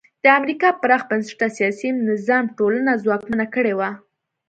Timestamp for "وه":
3.79-3.89